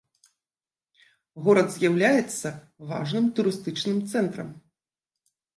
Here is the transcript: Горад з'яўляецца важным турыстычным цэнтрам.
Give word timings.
Горад 1.47 1.67
з'яўляецца 1.75 2.47
важным 2.93 3.25
турыстычным 3.41 4.01
цэнтрам. 4.15 4.49